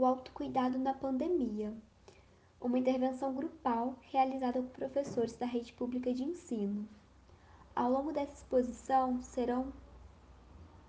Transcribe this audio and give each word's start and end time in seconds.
o 0.00 0.06
autocuidado 0.06 0.78
na 0.78 0.94
pandemia, 0.94 1.74
uma 2.58 2.78
intervenção 2.78 3.34
grupal 3.34 3.98
realizada 4.00 4.62
por 4.62 4.70
professores 4.70 5.36
da 5.36 5.44
rede 5.44 5.74
pública 5.74 6.10
de 6.14 6.24
ensino. 6.24 6.88
Ao 7.76 7.90
longo 7.90 8.10
dessa 8.10 8.32
exposição 8.32 9.20
serão 9.20 9.70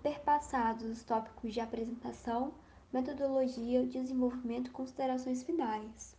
perpassados 0.02 0.86
os 0.86 1.04
tópicos 1.04 1.52
de 1.52 1.60
apresentação, 1.60 2.54
metodologia, 2.90 3.84
desenvolvimento 3.84 4.68
e 4.68 4.70
considerações 4.70 5.42
finais. 5.42 6.16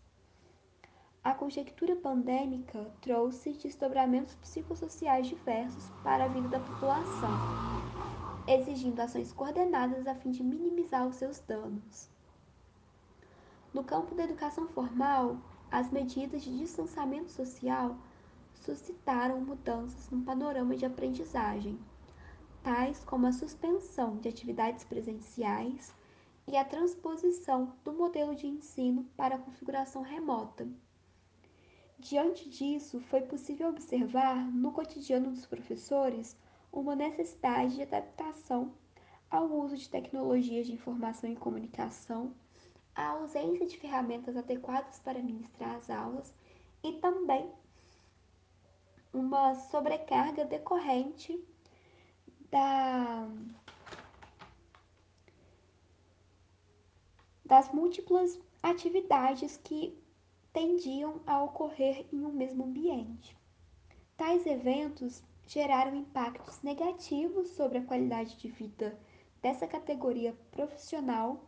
A 1.24 1.34
conjectura 1.34 1.96
pandêmica 1.96 2.92
trouxe 3.02 3.54
desdobramentos 3.54 4.36
psicossociais 4.36 5.26
diversos 5.26 5.90
para 6.04 6.26
a 6.26 6.28
vida 6.28 6.48
da 6.48 6.60
população, 6.60 7.32
exigindo 8.48 9.00
ações 9.00 9.34
coordenadas 9.34 10.06
a 10.06 10.14
fim 10.14 10.30
de 10.30 10.44
minimizar 10.44 11.08
os 11.08 11.16
seus 11.16 11.40
danos. 11.40 12.13
No 13.74 13.84
campo 13.84 14.14
da 14.14 14.24
educação 14.24 14.68
formal, 14.68 15.38
as 15.72 15.92
medidas 15.92 16.44
de 16.44 16.56
distanciamento 16.56 17.32
social 17.32 17.98
suscitaram 18.54 19.42
mudanças 19.42 20.12
no 20.12 20.22
panorama 20.22 20.76
de 20.76 20.86
aprendizagem, 20.86 21.80
tais 22.62 23.04
como 23.04 23.26
a 23.26 23.32
suspensão 23.32 24.18
de 24.18 24.30
atividades 24.30 24.84
presenciais 24.84 25.92
e 26.48 26.56
a 26.56 26.64
transposição 26.64 27.74
do 27.84 27.92
modelo 27.94 28.36
de 28.36 28.46
ensino 28.46 29.06
para 29.18 29.36
a 29.36 29.40
configuração 29.40 30.04
remota. 30.04 30.68
Diante 31.98 32.48
disso, 32.48 33.00
foi 33.00 33.22
possível 33.22 33.70
observar 33.70 34.36
no 34.52 34.72
cotidiano 34.72 35.32
dos 35.32 35.48
professores 35.48 36.38
uma 36.72 36.96
necessidade 36.96 37.76
de 37.76 37.82
adaptação 37.82 38.72
ao 39.32 39.50
uso 39.50 39.76
de 39.76 39.90
tecnologias 39.90 40.68
de 40.68 40.74
informação 40.74 41.28
e 41.28 41.36
comunicação, 41.36 42.36
a 42.96 43.10
ausência 43.10 43.66
de 43.66 43.78
ferramentas 43.78 44.36
adequadas 44.38 45.00
para 45.00 45.22
ministrar 45.22 45.76
as 45.76 45.90
aulas 45.90 46.34
e 46.84 46.94
também 46.94 47.52
uma 49.12 49.56
sobrecarga 49.56 50.46
decorrente 50.46 51.44
da 52.50 53.28
das 57.46 57.72
múltiplas 57.72 58.40
atividades 58.64 59.58
que 59.58 59.96
tendiam 60.52 61.22
a 61.28 61.44
ocorrer 61.44 62.08
em 62.12 62.24
um 62.26 62.32
mesmo 62.32 62.64
ambiente. 62.64 63.38
Tais 64.18 64.46
eventos 64.46 65.22
geraram 65.46 65.96
impactos 65.96 66.62
negativos 66.62 67.50
sobre 67.50 67.80
a 67.80 67.84
qualidade 67.84 68.38
de 68.38 68.48
vida 68.48 68.98
dessa 69.42 69.68
categoria 69.68 70.34
profissional 70.52 71.44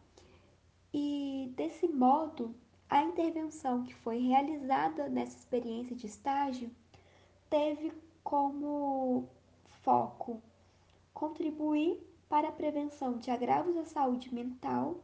e, 0.98 1.52
desse 1.58 1.90
modo, 1.90 2.56
a 2.90 3.04
intervenção 3.04 3.84
que 3.84 3.94
foi 3.94 4.20
realizada 4.20 5.10
nessa 5.10 5.36
experiência 5.36 5.94
de 5.94 6.08
estágio 6.08 6.72
teve 7.50 7.92
como 8.24 9.28
foco 9.84 10.42
contribuir 11.14 12.02
para 12.30 12.48
a 12.48 12.52
prevenção 12.54 13.18
de 13.18 13.30
agravos 13.30 13.76
à 13.76 13.84
saúde 13.84 14.34
mental 14.34 15.04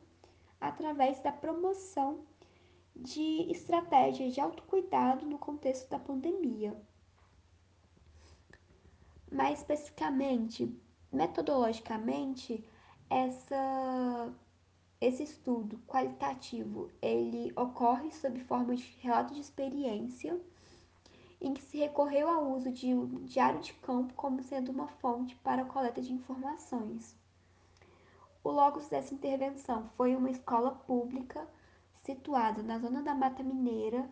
através 0.62 1.20
da 1.20 1.30
promoção 1.34 2.22
de 2.96 3.52
estratégias 3.52 4.34
de 4.34 4.40
autocuidado 4.40 5.26
no 5.26 5.38
contexto 5.38 5.90
da 5.90 6.00
pandemia. 6.00 6.74
Mais 9.30 9.60
especificamente, 9.60 10.74
metodologicamente, 11.12 12.66
essa, 13.10 14.34
esse 15.02 15.24
estudo 15.24 15.80
qualitativo 15.88 16.92
ele 17.02 17.52
ocorre 17.56 18.12
sob 18.12 18.40
forma 18.42 18.76
de 18.76 18.84
relato 19.00 19.34
de 19.34 19.42
experiência 19.42 20.40
em 21.42 21.56
que 21.56 21.64
se 21.64 21.80
recorreu 21.80 22.30
ao 22.30 22.52
uso 22.52 22.72
de 22.72 22.94
um 22.94 23.26
diário 23.26 23.60
de 23.60 23.74
campo 23.74 24.14
como 24.14 24.44
sendo 24.44 24.72
uma 24.72 24.88
fonte 24.88 25.36
para 25.38 25.64
a 25.64 25.66
coleta 25.66 26.00
de 26.00 26.14
informações. 26.14 27.18
O 28.44 28.52
logos 28.52 28.88
dessa 28.88 29.14
intervenção 29.14 29.90
foi 29.98 30.16
uma 30.16 30.30
escola 30.30 30.72
pública 30.72 31.48
situado 32.04 32.62
na 32.62 32.78
zona 32.78 33.02
da 33.02 33.16
Mata 33.16 33.42
Mineira 33.42 34.08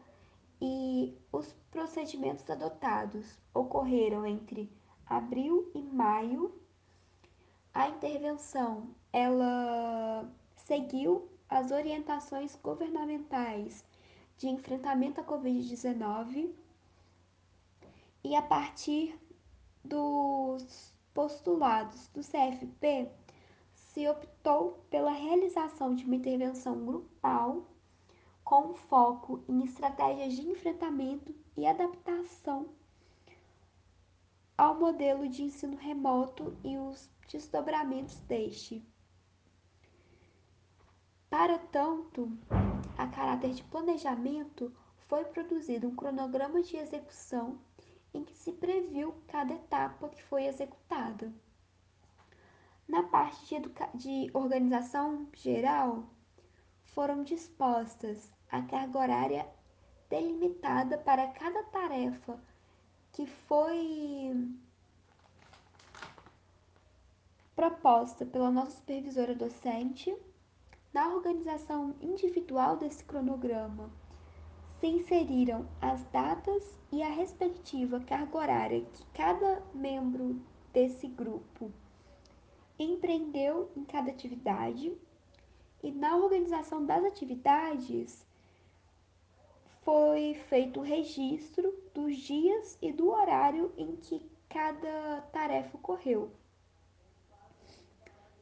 e 0.59 1.16
os 1.31 1.53
procedimentos 1.69 2.50
adotados 2.50 3.38
ocorreram 3.53 4.25
entre 4.25 4.71
abril 5.06 5.71
e 5.75 5.83
maio. 5.83 6.51
A 7.73 7.89
intervenção 7.89 8.89
ela 9.13 10.27
seguiu 10.69 11.28
as 11.50 11.72
orientações 11.72 12.56
governamentais 12.57 13.84
de 14.38 14.47
enfrentamento 14.47 15.19
à 15.19 15.24
Covid-19 15.24 16.53
e 18.24 18.35
a 18.35 18.41
partir 18.44 19.19
dos 19.84 20.94
postulados 21.12 22.07
do 22.09 22.22
CFP 22.22 23.09
se 23.74 24.07
optou 24.07 24.85
pela 24.91 25.09
realização 25.09 25.96
de 25.96 26.06
uma 26.06 26.18
intervenção 26.18 26.86
grupal 26.86 27.66
com 28.44 28.75
foco 28.75 29.44
em 29.50 29.63
estratégias 29.63 30.36
de 30.36 30.47
enfrentamento 30.47 31.34
e 31.57 31.66
adaptação 31.66 32.69
ao 34.56 34.75
modelo 34.75 35.28
de 35.28 35.41
ensino 35.41 35.78
remoto 35.78 36.56
e 36.63 36.78
os 36.78 37.09
desdobramentos 37.28 38.19
deste. 38.22 38.86
Para 41.29 41.59
tanto, 41.59 42.31
a 42.97 43.07
caráter 43.07 43.53
de 43.53 43.63
planejamento, 43.63 44.73
foi 45.07 45.25
produzido 45.25 45.88
um 45.88 45.95
cronograma 45.95 46.62
de 46.62 46.75
execução 46.75 47.59
em 48.13 48.23
que 48.23 48.35
se 48.35 48.51
previu 48.51 49.13
cada 49.28 49.53
etapa 49.53 50.09
que 50.09 50.23
foi 50.23 50.45
executada. 50.45 51.31
Na 52.88 53.03
parte 53.03 53.59
de, 53.59 53.69
de 53.94 54.31
organização 54.34 55.28
geral, 55.35 56.09
foram 56.85 57.23
dispostas 57.23 58.31
a 58.51 58.62
carga 58.63 58.97
horária 58.97 59.47
delimitada 60.09 60.97
para 60.97 61.28
cada 61.28 61.63
tarefa 61.66 62.39
que 63.12 63.28
foi 63.28 64.50
proposta 67.56 68.25
pela 68.25 68.50
nossa 68.50 68.72
supervisora 68.72 69.35
docente. 69.35 70.16
Na 70.91 71.13
organização 71.13 71.95
individual 72.01 72.75
desse 72.75 73.03
cronograma, 73.03 73.91
se 74.79 74.88
inseriram 74.88 75.67
as 75.79 76.03
datas 76.05 76.63
e 76.91 77.03
a 77.03 77.09
respectiva 77.09 78.00
carga 78.00 78.38
horária 78.38 78.81
que 78.81 79.05
cada 79.13 79.61
membro 79.73 80.41
desse 80.73 81.07
grupo 81.07 81.72
empreendeu 82.79 83.69
em 83.75 83.83
cada 83.83 84.09
atividade. 84.09 84.97
E 85.83 85.91
na 85.91 86.17
organização 86.17 86.83
das 86.83 87.06
atividades, 87.06 88.25
foi 89.83 90.33
feito 90.50 90.79
o 90.79 90.83
registro 90.83 91.71
dos 91.94 92.17
dias 92.17 92.77
e 92.81 92.91
do 92.91 93.11
horário 93.11 93.71
em 93.77 93.95
que 93.95 94.27
cada 94.50 95.21
tarefa 95.31 95.77
ocorreu. 95.77 96.31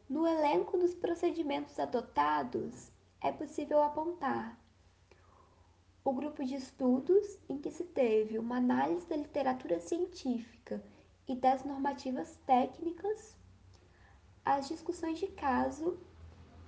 No 0.09 0.25
elenco 0.25 0.77
dos 0.77 0.95
procedimentos 0.95 1.77
adotados, 1.77 2.93
é 3.19 3.29
possível 3.29 3.83
apontar 3.83 4.57
o 6.01 6.13
grupo 6.13 6.45
de 6.45 6.55
estudos 6.55 7.37
em 7.49 7.57
que 7.57 7.69
se 7.69 7.83
teve 7.83 8.39
uma 8.39 8.55
análise 8.55 9.05
da 9.05 9.17
literatura 9.17 9.81
científica 9.81 10.81
e 11.27 11.35
das 11.35 11.65
normativas 11.65 12.37
técnicas, 12.45 13.35
as 14.45 14.69
discussões 14.69 15.19
de 15.19 15.27
caso 15.27 15.99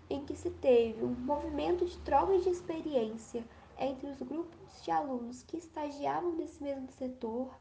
em 0.10 0.26
que 0.26 0.36
se 0.36 0.52
teve 0.52 1.06
um 1.06 1.16
movimento 1.16 1.86
de 1.86 1.98
troca 2.00 2.38
de 2.40 2.50
experiência 2.50 3.48
entre 3.78 4.08
os 4.08 4.22
grupos 4.22 4.84
de 4.84 4.92
alunos 4.92 5.44
que 5.44 5.56
estagiavam 5.56 6.34
nesse 6.34 6.62
mesmo 6.62 6.92
setor, 6.92 7.58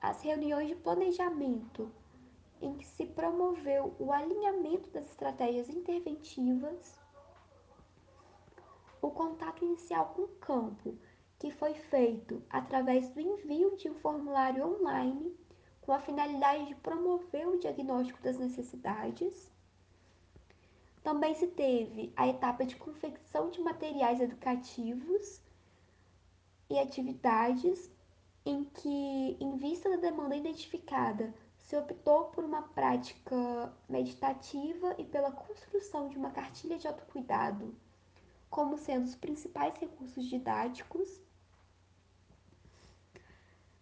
as 0.00 0.22
reuniões 0.22 0.68
de 0.68 0.76
planejamento 0.76 1.92
promoveu 3.22 3.94
o 4.00 4.10
alinhamento 4.10 4.90
das 4.90 5.08
estratégias 5.08 5.68
interventivas, 5.68 6.98
o 9.00 9.12
contato 9.12 9.64
inicial 9.64 10.06
com 10.06 10.22
o 10.22 10.28
campo, 10.40 10.98
que 11.38 11.52
foi 11.52 11.72
feito 11.72 12.42
através 12.50 13.08
do 13.10 13.20
envio 13.20 13.76
de 13.76 13.88
um 13.88 13.94
formulário 13.94 14.66
online 14.66 15.36
com 15.82 15.92
a 15.92 16.00
finalidade 16.00 16.66
de 16.66 16.74
promover 16.74 17.46
o 17.46 17.60
diagnóstico 17.60 18.20
das 18.20 18.38
necessidades. 18.38 19.52
Também 21.04 21.32
se 21.36 21.46
teve 21.46 22.12
a 22.16 22.26
etapa 22.26 22.64
de 22.64 22.74
confecção 22.74 23.50
de 23.50 23.60
materiais 23.60 24.20
educativos 24.20 25.40
e 26.68 26.76
atividades 26.76 27.88
em 28.44 28.64
que, 28.64 29.36
em 29.40 29.56
vista 29.58 29.88
da 29.90 29.96
demanda 29.96 30.34
identificada, 30.34 31.32
se 31.72 31.76
optou 31.78 32.24
por 32.24 32.44
uma 32.44 32.60
prática 32.60 33.72
meditativa 33.88 34.94
e 34.98 35.04
pela 35.06 35.32
construção 35.32 36.10
de 36.10 36.18
uma 36.18 36.30
cartilha 36.30 36.76
de 36.76 36.86
autocuidado 36.86 37.74
como 38.50 38.76
sendo 38.76 39.06
os 39.06 39.14
principais 39.14 39.74
recursos 39.78 40.26
didáticos. 40.26 41.08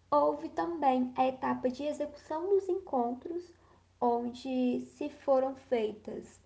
Houve 0.09 0.47
também 0.47 1.11
a 1.17 1.27
etapa 1.27 1.69
de 1.69 1.83
execução 1.83 2.47
dos 2.47 2.69
encontros, 2.69 3.53
onde 3.99 4.85
se 4.95 5.09
foram 5.09 5.53
feitas 5.53 6.39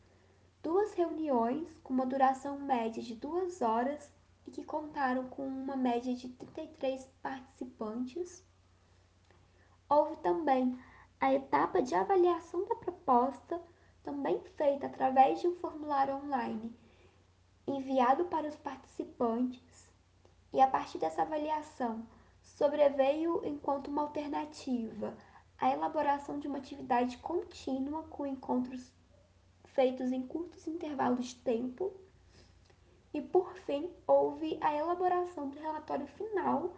duas 0.63 0.95
reuniões 0.95 1.67
com 1.83 1.93
uma 1.93 2.07
duração 2.07 2.57
média 2.57 3.03
de 3.03 3.13
duas 3.13 3.61
horas 3.61 4.11
e 4.47 4.51
que 4.51 4.63
contaram 4.63 5.27
com 5.27 5.45
uma 5.45 5.77
média 5.77 6.15
de 6.15 6.27
33 6.27 7.07
participantes. 7.21 8.43
Houve 9.87 10.15
também 10.23 10.75
a 11.25 11.33
etapa 11.33 11.81
de 11.81 11.95
avaliação 11.95 12.67
da 12.67 12.75
proposta, 12.75 13.59
também 14.03 14.39
feita 14.55 14.85
através 14.85 15.41
de 15.41 15.47
um 15.47 15.55
formulário 15.55 16.17
online 16.17 16.71
enviado 17.65 18.25
para 18.25 18.47
os 18.47 18.55
participantes, 18.55 19.89
e 20.53 20.61
a 20.61 20.67
partir 20.67 20.99
dessa 20.99 21.23
avaliação 21.23 22.05
sobreveio 22.43 23.41
enquanto 23.43 23.87
uma 23.87 24.03
alternativa 24.03 25.17
a 25.57 25.71
elaboração 25.71 26.37
de 26.37 26.47
uma 26.47 26.59
atividade 26.59 27.17
contínua 27.17 28.03
com 28.03 28.27
encontros 28.27 28.93
feitos 29.63 30.11
em 30.11 30.27
curtos 30.27 30.67
intervalos 30.67 31.29
de 31.29 31.37
tempo. 31.37 31.91
E 33.11 33.19
por 33.19 33.51
fim, 33.55 33.89
houve 34.05 34.59
a 34.61 34.75
elaboração 34.75 35.49
do 35.49 35.57
relatório 35.57 36.05
final, 36.05 36.75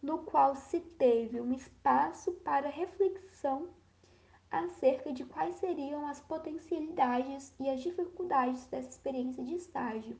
no 0.00 0.18
qual 0.18 0.54
se 0.54 0.78
teve 0.78 1.40
um 1.40 1.52
espaço 1.52 2.30
para 2.44 2.68
reflexão 2.68 3.76
acerca 4.50 5.12
de 5.12 5.24
quais 5.24 5.56
seriam 5.56 6.06
as 6.06 6.20
potencialidades 6.20 7.54
e 7.60 7.68
as 7.68 7.80
dificuldades 7.82 8.66
dessa 8.66 8.88
experiência 8.88 9.44
de 9.44 9.54
estágio. 9.54 10.18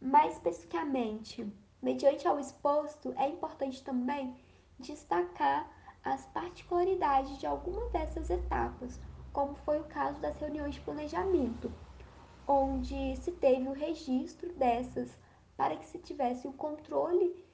Mais 0.00 0.34
especificamente, 0.34 1.46
mediante 1.82 2.26
ao 2.26 2.38
exposto, 2.38 3.12
é 3.16 3.28
importante 3.28 3.82
também 3.82 4.34
destacar 4.78 5.70
as 6.04 6.24
particularidades 6.26 7.38
de 7.38 7.46
alguma 7.46 7.88
dessas 7.90 8.30
etapas, 8.30 9.00
como 9.32 9.54
foi 9.56 9.80
o 9.80 9.84
caso 9.84 10.18
das 10.20 10.36
reuniões 10.36 10.74
de 10.74 10.80
planejamento, 10.80 11.72
onde 12.46 13.16
se 13.16 13.32
teve 13.32 13.68
o 13.68 13.72
registro 13.72 14.52
dessas 14.54 15.10
para 15.56 15.76
que 15.76 15.88
se 15.88 15.98
tivesse 15.98 16.46
o 16.46 16.52
controle 16.52 17.44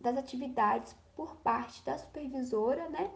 das 0.00 0.16
atividades 0.16 0.94
por 1.14 1.36
parte 1.36 1.82
da 1.84 1.96
supervisora, 1.96 2.88
né? 2.88 3.10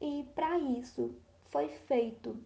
E 0.00 0.24
para 0.34 0.58
isso 0.58 1.14
foi 1.46 1.68
feito 1.68 2.36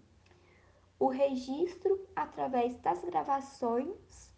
o 0.98 1.08
registro 1.08 2.08
através 2.14 2.78
das 2.80 3.00
gravações 3.00 4.32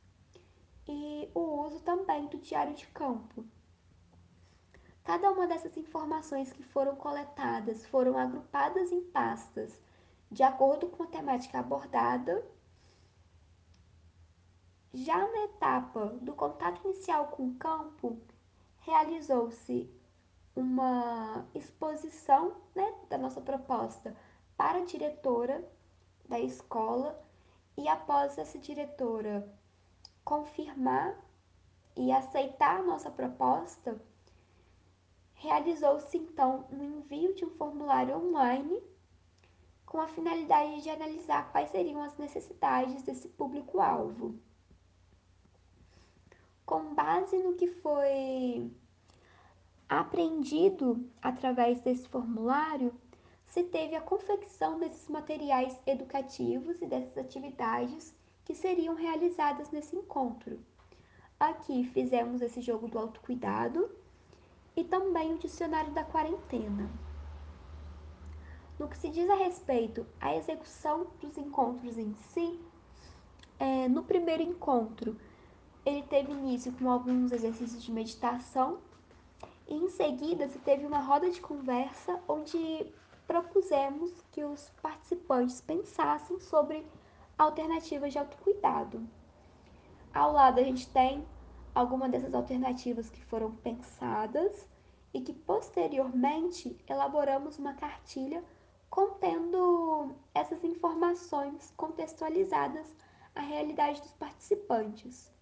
e 0.88 1.28
o 1.34 1.40
uso 1.64 1.80
também 1.80 2.26
do 2.26 2.38
diário 2.38 2.74
de 2.74 2.86
campo. 2.88 3.44
Cada 5.04 5.30
uma 5.30 5.46
dessas 5.46 5.76
informações 5.76 6.50
que 6.50 6.62
foram 6.62 6.96
coletadas 6.96 7.84
foram 7.86 8.16
agrupadas 8.16 8.90
em 8.90 9.02
pastas 9.02 9.78
de 10.30 10.42
acordo 10.42 10.88
com 10.88 11.02
a 11.02 11.06
temática 11.06 11.58
abordada. 11.58 12.44
Já 14.92 15.18
na 15.18 15.44
etapa 15.44 16.06
do 16.22 16.32
contato 16.32 16.80
inicial 16.88 17.28
com 17.28 17.48
o 17.48 17.54
campo, 17.56 18.18
realizou-se 18.78 19.90
uma 20.54 21.46
exposição 21.54 22.56
né, 22.74 22.94
da 23.08 23.18
nossa 23.18 23.40
proposta 23.40 24.16
para 24.56 24.78
a 24.78 24.84
diretora 24.84 25.64
da 26.28 26.38
escola 26.38 27.20
e 27.76 27.88
após 27.88 28.38
essa 28.38 28.58
diretora 28.58 29.52
confirmar 30.24 31.18
e 31.96 32.10
aceitar 32.12 32.80
a 32.80 32.82
nossa 32.82 33.10
proposta, 33.10 34.00
realizou-se 35.34 36.16
então 36.16 36.66
um 36.70 36.82
envio 36.82 37.34
de 37.34 37.44
um 37.44 37.50
formulário 37.50 38.16
online 38.16 38.82
com 39.84 40.00
a 40.00 40.08
finalidade 40.08 40.82
de 40.82 40.90
analisar 40.90 41.52
quais 41.52 41.70
seriam 41.70 42.02
as 42.02 42.16
necessidades 42.16 43.02
desse 43.02 43.28
público-alvo. 43.28 44.38
Com 46.64 46.94
base 46.94 47.36
no 47.38 47.54
que 47.54 47.68
foi 47.68 48.72
aprendido 50.00 51.08
através 51.22 51.80
desse 51.80 52.08
formulário, 52.08 52.94
se 53.46 53.62
teve 53.62 53.94
a 53.94 54.00
confecção 54.00 54.78
desses 54.78 55.08
materiais 55.08 55.78
educativos 55.86 56.80
e 56.82 56.86
dessas 56.86 57.16
atividades 57.16 58.14
que 58.44 58.54
seriam 58.54 58.94
realizadas 58.94 59.70
nesse 59.70 59.94
encontro. 59.96 60.58
Aqui 61.38 61.84
fizemos 61.84 62.42
esse 62.42 62.60
jogo 62.60 62.88
do 62.88 62.98
autocuidado 62.98 63.90
e 64.76 64.82
também 64.84 65.34
o 65.34 65.38
dicionário 65.38 65.92
da 65.92 66.04
quarentena. 66.04 66.90
No 68.78 68.88
que 68.88 68.98
se 68.98 69.08
diz 69.08 69.28
a 69.30 69.36
respeito 69.36 70.04
à 70.20 70.34
execução 70.36 71.06
dos 71.20 71.38
encontros 71.38 71.96
em 71.96 72.12
si, 72.14 72.60
é, 73.58 73.88
no 73.88 74.02
primeiro 74.02 74.42
encontro 74.42 75.16
ele 75.86 76.02
teve 76.02 76.32
início 76.32 76.72
com 76.72 76.90
alguns 76.90 77.30
exercícios 77.30 77.82
de 77.82 77.92
meditação 77.92 78.78
e 79.66 79.74
em 79.74 79.88
seguida 79.88 80.48
se 80.48 80.58
teve 80.58 80.86
uma 80.86 80.98
roda 80.98 81.30
de 81.30 81.40
conversa 81.40 82.20
onde 82.28 82.92
propusemos 83.26 84.12
que 84.30 84.44
os 84.44 84.70
participantes 84.82 85.60
pensassem 85.60 86.38
sobre 86.38 86.86
alternativas 87.38 88.12
de 88.12 88.18
autocuidado. 88.18 89.06
Ao 90.12 90.32
lado 90.32 90.60
a 90.60 90.62
gente 90.62 90.88
tem 90.90 91.26
algumas 91.74 92.10
dessas 92.10 92.34
alternativas 92.34 93.10
que 93.10 93.24
foram 93.24 93.52
pensadas 93.56 94.68
e 95.12 95.20
que 95.20 95.32
posteriormente 95.32 96.76
elaboramos 96.86 97.58
uma 97.58 97.74
cartilha 97.74 98.44
contendo 98.90 100.14
essas 100.32 100.62
informações 100.62 101.72
contextualizadas 101.76 102.86
à 103.34 103.40
realidade 103.40 104.00
dos 104.00 104.12
participantes. 104.12 105.32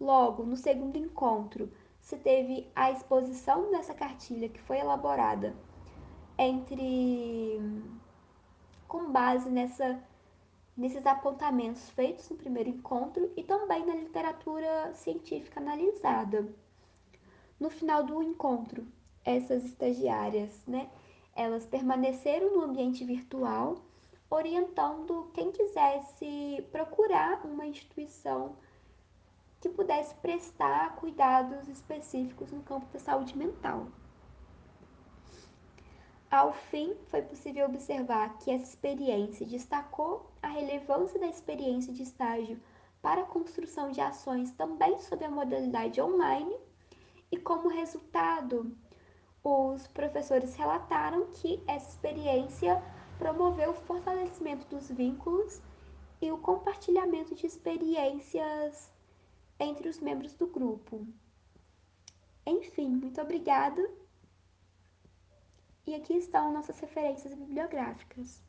Logo, 0.00 0.42
no 0.42 0.56
segundo 0.56 0.96
encontro, 0.96 1.70
se 2.04 2.18
teve 2.18 2.70
a 2.76 2.90
exposição 2.90 3.70
dessa 3.70 3.94
cartilha 3.94 4.48
que 4.50 4.60
foi 4.60 4.78
elaborada 4.78 5.56
entre 6.38 7.58
com 8.86 9.10
base 9.10 9.48
nessa 9.48 9.98
nesses 10.76 11.06
apontamentos 11.06 11.88
feitos 11.90 12.28
no 12.28 12.36
primeiro 12.36 12.68
encontro 12.68 13.32
e 13.36 13.44
também 13.44 13.86
na 13.86 13.94
literatura 13.94 14.92
científica 14.92 15.60
analisada. 15.60 16.52
No 17.60 17.70
final 17.70 18.02
do 18.02 18.20
encontro, 18.20 18.84
essas 19.24 19.64
estagiárias, 19.64 20.60
né, 20.66 20.90
elas 21.32 21.64
permaneceram 21.64 22.52
no 22.56 22.64
ambiente 22.64 23.04
virtual, 23.04 23.76
orientando 24.28 25.30
quem 25.32 25.52
quisesse 25.52 26.66
procurar 26.72 27.46
uma 27.46 27.66
instituição 27.66 28.56
que 29.64 29.68
pudesse 29.70 30.14
prestar 30.16 30.94
cuidados 30.96 31.68
específicos 31.68 32.52
no 32.52 32.62
campo 32.62 32.86
da 32.92 32.98
saúde 32.98 33.34
mental. 33.34 33.86
Ao 36.30 36.52
fim, 36.52 36.94
foi 37.06 37.22
possível 37.22 37.64
observar 37.64 38.36
que 38.36 38.50
essa 38.50 38.64
experiência 38.64 39.46
destacou 39.46 40.30
a 40.42 40.48
relevância 40.48 41.18
da 41.18 41.28
experiência 41.28 41.94
de 41.94 42.02
estágio 42.02 42.60
para 43.00 43.22
a 43.22 43.24
construção 43.24 43.90
de 43.90 44.02
ações 44.02 44.50
também 44.52 45.00
sob 45.00 45.24
a 45.24 45.30
modalidade 45.30 45.98
online 45.98 46.54
e, 47.32 47.38
como 47.38 47.68
resultado, 47.68 48.70
os 49.42 49.86
professores 49.86 50.54
relataram 50.56 51.28
que 51.28 51.62
essa 51.66 51.88
experiência 51.88 52.82
promoveu 53.16 53.70
o 53.70 53.74
fortalecimento 53.86 54.66
dos 54.66 54.90
vínculos 54.90 55.62
e 56.20 56.30
o 56.30 56.36
compartilhamento 56.36 57.34
de 57.34 57.46
experiências 57.46 58.92
entre 59.58 59.88
os 59.88 60.00
membros 60.00 60.34
do 60.34 60.46
grupo. 60.46 61.06
Enfim, 62.46 62.90
muito 62.90 63.20
obrigada 63.20 63.82
e 65.86 65.94
aqui 65.94 66.14
estão 66.14 66.52
nossas 66.52 66.78
referências 66.80 67.34
bibliográficas. 67.34 68.42